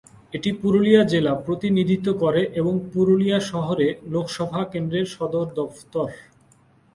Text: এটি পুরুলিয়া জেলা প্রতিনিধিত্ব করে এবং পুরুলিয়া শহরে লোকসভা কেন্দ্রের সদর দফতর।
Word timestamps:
এটি 0.33 0.49
পুরুলিয়া 0.61 1.01
জেলা 1.03 1.33
প্রতিনিধিত্ব 1.45 2.07
করে 2.23 2.41
এবং 2.53 2.73
পুরুলিয়া 2.87 3.39
শহরে 3.51 3.87
লোকসভা 4.05 4.61
কেন্দ্রের 4.71 5.07
সদর 5.07 5.45
দফতর। 5.57 6.09